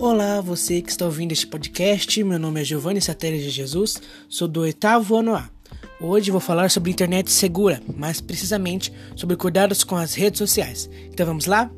Olá, 0.00 0.40
você 0.40 0.80
que 0.80 0.92
está 0.92 1.04
ouvindo 1.04 1.32
este 1.32 1.44
podcast. 1.44 2.22
Meu 2.22 2.38
nome 2.38 2.60
é 2.60 2.64
Giovanni 2.64 3.00
Satelli 3.00 3.42
de 3.42 3.50
Jesus, 3.50 4.00
sou 4.28 4.46
do 4.46 4.60
oitavo 4.60 5.16
ano 5.16 5.34
A. 5.34 5.50
Hoje 6.00 6.30
vou 6.30 6.38
falar 6.40 6.70
sobre 6.70 6.92
internet 6.92 7.28
segura, 7.32 7.82
mais 7.96 8.20
precisamente 8.20 8.92
sobre 9.16 9.34
cuidados 9.34 9.82
com 9.82 9.96
as 9.96 10.14
redes 10.14 10.38
sociais. 10.38 10.88
Então 11.10 11.26
vamos 11.26 11.46
lá? 11.46 11.68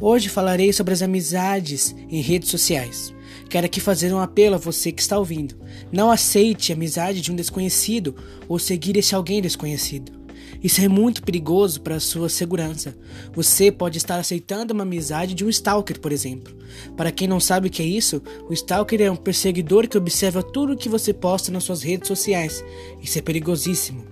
Hoje 0.00 0.28
falarei 0.28 0.72
sobre 0.72 0.94
as 0.94 1.00
amizades 1.00 1.94
em 2.10 2.20
redes 2.20 2.48
sociais. 2.48 3.14
Quero 3.48 3.66
aqui 3.66 3.80
fazer 3.80 4.12
um 4.12 4.18
apelo 4.18 4.56
a 4.56 4.58
você 4.58 4.90
que 4.90 5.00
está 5.00 5.16
ouvindo. 5.16 5.54
Não 5.92 6.10
aceite 6.10 6.72
a 6.72 6.74
amizade 6.74 7.20
de 7.20 7.30
um 7.30 7.36
desconhecido 7.36 8.16
ou 8.48 8.58
seguir 8.58 8.96
esse 8.96 9.14
alguém 9.14 9.40
desconhecido. 9.40 10.23
Isso 10.62 10.80
é 10.80 10.88
muito 10.88 11.22
perigoso 11.22 11.80
para 11.80 11.96
a 11.96 12.00
sua 12.00 12.28
segurança. 12.28 12.96
Você 13.34 13.70
pode 13.70 13.98
estar 13.98 14.18
aceitando 14.18 14.72
uma 14.72 14.82
amizade 14.82 15.34
de 15.34 15.44
um 15.44 15.48
stalker, 15.48 16.00
por 16.00 16.12
exemplo. 16.12 16.56
Para 16.96 17.12
quem 17.12 17.28
não 17.28 17.40
sabe 17.40 17.68
o 17.68 17.70
que 17.70 17.82
é 17.82 17.86
isso, 17.86 18.22
o 18.48 18.52
stalker 18.52 19.00
é 19.02 19.10
um 19.10 19.16
perseguidor 19.16 19.88
que 19.88 19.98
observa 19.98 20.42
tudo 20.42 20.72
o 20.72 20.76
que 20.76 20.88
você 20.88 21.12
posta 21.12 21.52
nas 21.52 21.64
suas 21.64 21.82
redes 21.82 22.08
sociais. 22.08 22.64
Isso 23.02 23.18
é 23.18 23.22
perigosíssimo. 23.22 24.04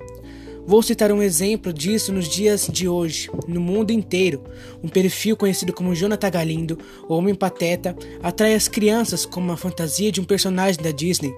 Vou 0.65 0.81
citar 0.81 1.11
um 1.11 1.21
exemplo 1.21 1.73
disso 1.73 2.13
nos 2.13 2.29
dias 2.29 2.69
de 2.71 2.89
hoje, 2.89 3.29
no 3.49 3.61
mundo 3.61 3.91
inteiro. 3.91 4.45
Um 4.83 4.89
perfil 4.89 5.37
conhecido 5.37 5.73
como 5.73 5.95
Jonathan 5.95 6.31
Galindo, 6.31 6.79
ou 7.09 7.19
Homem 7.19 7.35
Pateta, 7.35 7.97
atrai 8.23 8.55
as 8.55 8.69
crianças 8.69 9.27
com 9.27 9.41
uma 9.41 9.57
fantasia 9.57 10.13
de 10.13 10.21
um 10.21 10.25
personagem 10.25 10.81
da 10.81 10.93
Disney, 10.93 11.35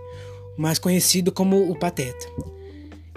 mais 0.58 0.78
conhecido 0.78 1.32
como 1.32 1.70
o 1.70 1.78
Pateta. 1.78 2.26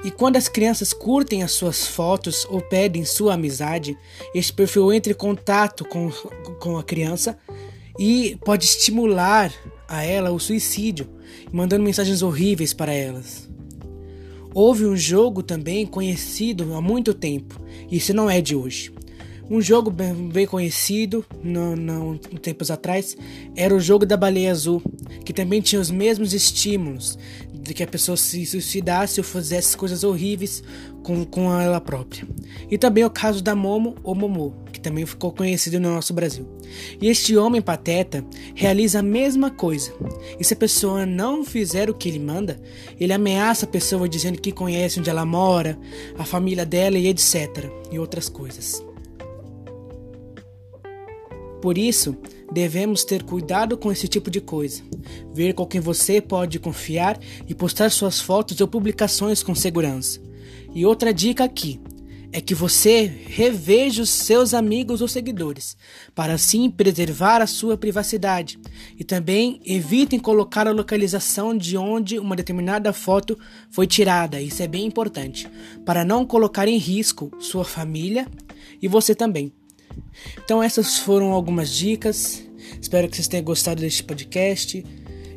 E 0.03 0.11
quando 0.11 0.35
as 0.35 0.47
crianças 0.47 0.93
curtem 0.93 1.43
as 1.43 1.51
suas 1.51 1.87
fotos 1.87 2.45
ou 2.49 2.61
pedem 2.61 3.03
sua 3.03 3.33
amizade, 3.33 3.97
este 4.33 4.53
perfil 4.53 4.93
entra 4.93 5.11
em 5.11 5.15
contato 5.15 5.83
com, 5.85 6.11
com 6.59 6.77
a 6.77 6.83
criança 6.83 7.37
e 7.97 8.37
pode 8.45 8.65
estimular 8.65 9.51
a 9.87 10.03
ela 10.03 10.31
o 10.31 10.39
suicídio, 10.39 11.09
mandando 11.51 11.83
mensagens 11.83 12.21
horríveis 12.21 12.73
para 12.73 12.93
elas. 12.93 13.49
Houve 14.53 14.85
um 14.85 14.95
jogo 14.95 15.41
também 15.41 15.85
conhecido 15.85 16.73
há 16.73 16.81
muito 16.81 17.13
tempo, 17.13 17.59
isso 17.91 18.13
não 18.13 18.29
é 18.29 18.41
de 18.41 18.55
hoje. 18.55 18.93
Um 19.49 19.61
jogo 19.61 19.89
bem, 19.89 20.45
conhecido, 20.45 21.25
no, 21.41 21.73
no, 21.73 22.17
tempos 22.17 22.69
atrás, 22.69 23.15
era 23.55 23.73
o 23.73 23.79
jogo 23.79 24.05
da 24.05 24.17
baleia 24.17 24.51
azul, 24.51 24.81
que 25.23 25.33
também 25.33 25.61
tinha 25.61 25.81
os 25.81 25.91
mesmos 25.91 26.33
estímulos 26.33 27.17
de 27.53 27.73
que 27.73 27.83
a 27.83 27.87
pessoa 27.87 28.15
se 28.15 28.45
suicidasse 28.45 29.19
ou 29.19 29.23
fizesse 29.23 29.75
coisas 29.75 30.03
horríveis 30.03 30.63
com, 31.03 31.25
com 31.25 31.59
ela 31.59 31.81
própria. 31.81 32.25
E 32.69 32.77
também 32.77 33.03
o 33.03 33.09
caso 33.09 33.41
da 33.41 33.55
Momo 33.55 33.95
ou 34.03 34.15
Momo, 34.15 34.55
que 34.71 34.79
também 34.79 35.05
ficou 35.05 35.31
conhecido 35.31 35.79
no 35.79 35.93
nosso 35.93 36.13
Brasil. 36.13 36.47
E 37.01 37.07
este 37.07 37.35
homem 37.37 37.61
pateta 37.61 38.25
realiza 38.55 38.99
a 38.99 39.03
mesma 39.03 39.49
coisa. 39.49 39.93
E 40.39 40.43
se 40.43 40.53
a 40.53 40.57
pessoa 40.57 41.05
não 41.05 41.43
fizer 41.43 41.89
o 41.89 41.93
que 41.93 42.09
ele 42.09 42.19
manda, 42.19 42.59
ele 42.99 43.13
ameaça 43.13 43.65
a 43.65 43.69
pessoa 43.69 44.07
dizendo 44.07 44.39
que 44.39 44.51
conhece 44.51 44.99
onde 44.99 45.09
ela 45.09 45.25
mora, 45.25 45.77
a 46.17 46.23
família 46.23 46.65
dela 46.65 46.97
e 46.97 47.07
etc. 47.07 47.69
E 47.91 47.99
outras 47.99 48.29
coisas. 48.29 48.83
Por 51.61 51.77
isso, 51.77 52.15
devemos 52.51 53.03
ter 53.03 53.23
cuidado 53.23 53.77
com 53.77 53.91
esse 53.91 54.07
tipo 54.07 54.29
de 54.29 54.39
coisa. 54.39 54.81
Ver 55.33 55.53
com 55.53 55.65
quem 55.65 55.81
você 55.81 56.21
pode 56.21 56.59
confiar 56.59 57.19
e 57.47 57.55
postar 57.55 57.89
suas 57.89 58.19
fotos 58.19 58.59
ou 58.61 58.67
publicações 58.67 59.41
com 59.43 59.55
segurança. 59.55 60.19
E 60.73 60.85
outra 60.85 61.13
dica 61.13 61.43
aqui 61.43 61.79
é 62.31 62.41
que 62.41 62.53
você 62.53 63.05
reveja 63.05 64.01
os 64.01 64.09
seus 64.09 64.53
amigos 64.53 65.01
ou 65.01 65.07
seguidores, 65.07 65.77
para 66.13 66.33
assim 66.33 66.69
preservar 66.69 67.41
a 67.41 67.47
sua 67.47 67.77
privacidade. 67.77 68.59
E 68.97 69.03
também 69.03 69.61
evitem 69.65 70.19
colocar 70.19 70.67
a 70.67 70.71
localização 70.71 71.57
de 71.57 71.77
onde 71.77 72.19
uma 72.19 72.35
determinada 72.35 72.91
foto 72.91 73.37
foi 73.71 73.87
tirada, 73.87 74.41
isso 74.41 74.61
é 74.61 74.67
bem 74.67 74.85
importante, 74.85 75.49
para 75.85 76.03
não 76.03 76.25
colocar 76.25 76.67
em 76.67 76.77
risco 76.77 77.31
sua 77.39 77.63
família 77.63 78.27
e 78.81 78.87
você 78.87 79.15
também. 79.15 79.51
Então 80.43 80.61
essas 80.61 80.99
foram 80.99 81.31
algumas 81.31 81.69
dicas. 81.69 82.43
Espero 82.81 83.07
que 83.07 83.15
vocês 83.15 83.27
tenham 83.27 83.43
gostado 83.43 83.81
deste 83.81 84.03
podcast, 84.03 84.83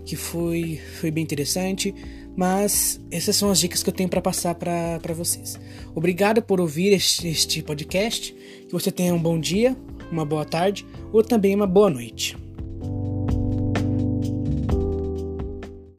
que 0.04 0.16
foi, 0.16 0.80
foi 1.00 1.10
bem 1.10 1.24
interessante. 1.24 1.94
Mas 2.36 3.00
essas 3.10 3.36
são 3.36 3.50
as 3.50 3.58
dicas 3.58 3.82
que 3.82 3.88
eu 3.88 3.94
tenho 3.94 4.08
para 4.08 4.20
passar 4.20 4.54
para 4.54 5.14
vocês. 5.14 5.58
Obrigado 5.94 6.40
por 6.40 6.60
ouvir 6.60 6.92
este, 6.92 7.28
este 7.28 7.62
podcast. 7.62 8.32
Que 8.32 8.72
você 8.72 8.90
tenha 8.90 9.12
um 9.12 9.20
bom 9.20 9.38
dia, 9.38 9.76
uma 10.10 10.24
boa 10.24 10.44
tarde 10.44 10.86
ou 11.12 11.22
também 11.22 11.54
uma 11.54 11.66
boa 11.66 11.90
noite. 11.90 12.36